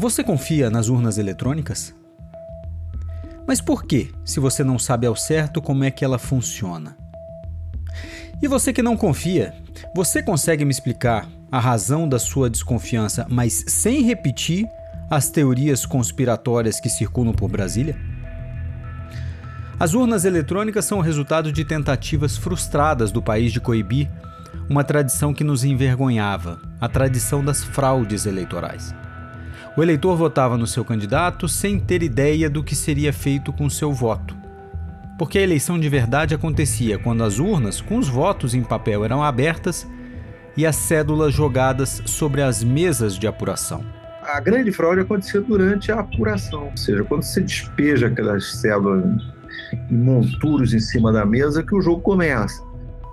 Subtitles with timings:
[0.00, 1.94] Você confia nas urnas eletrônicas?
[3.46, 6.96] Mas por que, se você não sabe ao certo como é que ela funciona?
[8.40, 9.52] E você que não confia,
[9.94, 14.66] você consegue me explicar a razão da sua desconfiança, mas sem repetir
[15.10, 17.94] as teorias conspiratórias que circulam por Brasília?
[19.78, 24.10] As urnas eletrônicas são o resultado de tentativas frustradas do país de coibir
[24.66, 28.94] uma tradição que nos envergonhava, a tradição das fraudes eleitorais.
[29.76, 33.92] O eleitor votava no seu candidato sem ter ideia do que seria feito com seu
[33.92, 34.36] voto.
[35.16, 39.22] Porque a eleição de verdade acontecia quando as urnas, com os votos em papel, eram
[39.22, 39.86] abertas
[40.56, 43.84] e as cédulas jogadas sobre as mesas de apuração.
[44.22, 49.04] A grande fraude acontecia durante a apuração, ou seja, quando você despeja aquelas cédulas
[49.90, 52.62] em monturos em cima da mesa, que o jogo começa.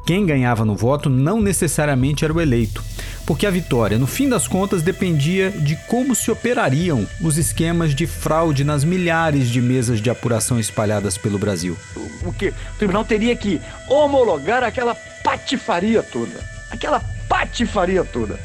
[0.05, 2.83] Quem ganhava no voto não necessariamente era o eleito,
[3.27, 8.07] porque a vitória, no fim das contas, dependia de como se operariam os esquemas de
[8.07, 11.77] fraude nas milhares de mesas de apuração espalhadas pelo Brasil.
[12.23, 12.47] O que?
[12.47, 16.39] O tribunal teria que homologar aquela patifaria toda.
[16.71, 18.39] Aquela patifaria toda.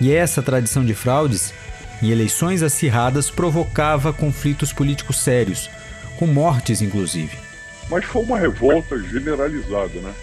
[0.00, 1.52] E essa tradição de fraudes
[2.00, 5.68] em eleições acirradas provocava conflitos políticos sérios,
[6.16, 7.36] com mortes inclusive.
[7.90, 10.14] Mas foi uma revolta generalizada, né?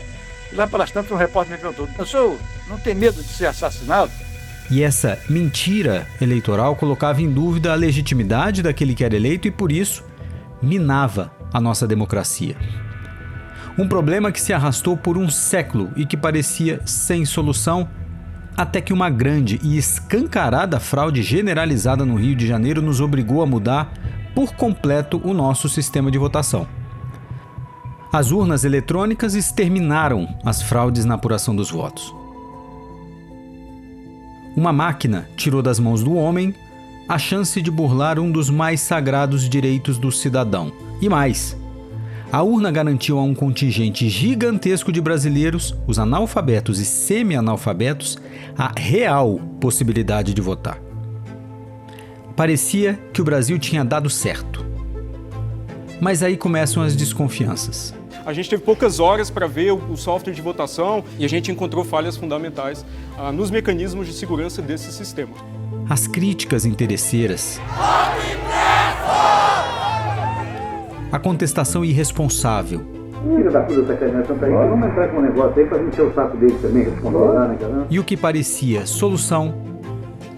[0.54, 4.12] Lá pelas tantas, um repórter me perguntou: senhor não tem medo de ser assassinado?
[4.70, 9.72] E essa mentira eleitoral colocava em dúvida a legitimidade daquele que era eleito e, por
[9.72, 10.04] isso,
[10.62, 12.56] minava a nossa democracia.
[13.78, 17.88] Um problema que se arrastou por um século e que parecia sem solução,
[18.58, 23.46] até que uma grande e escancarada fraude generalizada no Rio de Janeiro nos obrigou a
[23.46, 23.94] mudar
[24.34, 26.68] por completo o nosso sistema de votação.
[28.16, 32.16] As urnas eletrônicas exterminaram as fraudes na apuração dos votos.
[34.56, 36.56] Uma máquina tirou das mãos do homem
[37.10, 40.72] a chance de burlar um dos mais sagrados direitos do cidadão.
[41.02, 41.58] E mais,
[42.32, 48.18] a urna garantiu a um contingente gigantesco de brasileiros, os analfabetos e semi-analfabetos,
[48.58, 50.80] a real possibilidade de votar.
[52.34, 54.66] Parecia que o Brasil tinha dado certo.
[56.00, 57.94] Mas aí começam as desconfianças.
[58.25, 61.86] A gente teve poucas horas para ver o software de votação e a gente encontrou
[61.86, 62.84] falhas fundamentais
[63.19, 65.34] ah, nos mecanismos de segurança desse sistema.
[65.88, 67.62] As críticas interesseiras.
[71.12, 72.81] A contestação irresponsável.
[73.22, 74.52] Filho da puta sacanagem, tá aí.
[74.52, 77.57] Vamos entrar com um negócio aí pra encher o saco dele também, responder lá, né,
[77.59, 77.88] cara?
[77.92, 79.53] E o que parecia solução,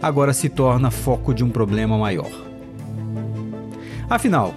[0.01, 2.29] agora se torna foco de um problema maior.
[4.09, 4.53] Afinal,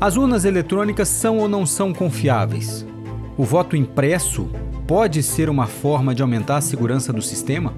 [0.00, 2.84] as urnas eletrônicas são ou não são confiáveis?
[3.36, 4.48] O voto impresso
[4.86, 7.72] pode ser uma forma de aumentar a segurança do sistema?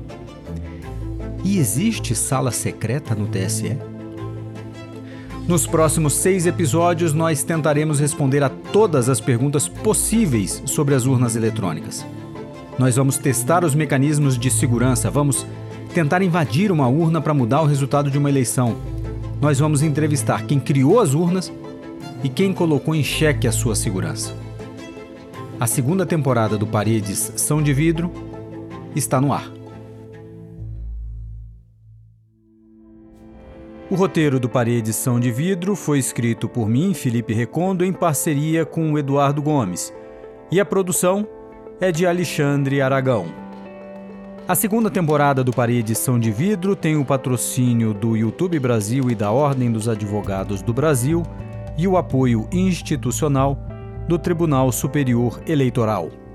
[1.44, 3.78] E existe sala secreta no TSE?
[5.46, 11.36] Nos próximos seis episódios, nós tentaremos responder a todas as perguntas possíveis sobre as urnas
[11.36, 12.04] eletrônicas.
[12.78, 15.46] Nós vamos testar os mecanismos de segurança, vamos
[15.94, 18.76] tentar invadir uma urna para mudar o resultado de uma eleição.
[19.40, 21.50] Nós vamos entrevistar quem criou as urnas
[22.22, 24.34] e quem colocou em xeque a sua segurança.
[25.60, 28.12] A segunda temporada do Paredes São de Vidro
[28.94, 29.52] está no ar.
[33.90, 38.66] O roteiro do Paredes São de Vidro foi escrito por mim, Felipe Recondo, em parceria
[38.66, 39.92] com o Eduardo Gomes,
[40.52, 41.26] e a produção
[41.80, 43.26] é de Alexandre Aragão.
[44.46, 49.14] A segunda temporada do Paredes São de Vidro tem o patrocínio do YouTube Brasil e
[49.14, 51.22] da Ordem dos Advogados do Brasil
[51.78, 53.56] e o apoio institucional
[54.08, 56.27] do Tribunal Superior Eleitoral.